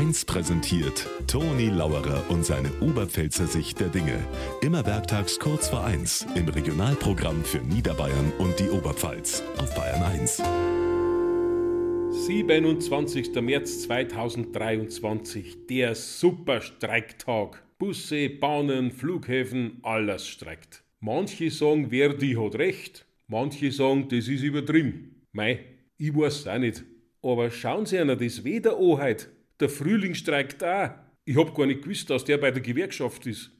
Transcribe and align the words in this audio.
1 0.00 0.24
präsentiert 0.24 1.06
Toni 1.26 1.68
Lauerer 1.68 2.24
und 2.30 2.42
seine 2.42 2.70
Oberpfälzer 2.80 3.46
Sicht 3.46 3.80
der 3.80 3.88
Dinge. 3.88 4.18
Immer 4.62 4.86
werktags 4.86 5.38
kurz 5.38 5.68
vor 5.68 5.84
1 5.84 6.26
im 6.36 6.48
Regionalprogramm 6.48 7.44
für 7.44 7.58
Niederbayern 7.58 8.32
und 8.38 8.58
die 8.58 8.70
Oberpfalz 8.70 9.42
auf 9.58 9.74
Bayern 9.74 10.02
1. 10.02 10.42
27. 12.24 13.34
März 13.42 13.82
2023, 13.82 15.66
der 15.68 15.94
Superstreiktag. 15.94 17.62
Busse, 17.76 18.30
Bahnen, 18.30 18.92
Flughäfen, 18.92 19.80
alles 19.82 20.26
streikt. 20.26 20.82
Manche 21.00 21.50
sagen, 21.50 21.90
Verdi 21.90 22.38
hat 22.40 22.54
recht, 22.54 23.04
manche 23.26 23.70
sagen, 23.70 24.08
das 24.08 24.28
ist 24.28 24.42
übertrieben. 24.42 25.26
Mei, 25.32 25.60
ich 25.98 26.16
weiß 26.16 26.46
auch 26.46 26.56
nicht. 26.56 26.84
Aber 27.20 27.50
schauen 27.50 27.84
Sie 27.84 27.98
einer 27.98 28.16
das 28.16 28.42
Wetter 28.44 28.78
an 28.78 28.96
heute. 28.96 29.26
Der 29.60 29.68
Frühling 29.68 30.14
streikt 30.14 30.64
auch. 30.64 30.90
Ich 31.24 31.36
hab 31.36 31.54
gar 31.54 31.66
nicht 31.66 31.82
gewusst, 31.82 32.08
dass 32.10 32.24
der 32.24 32.38
bei 32.38 32.50
der 32.50 32.62
Gewerkschaft 32.62 33.26
ist. 33.26 33.50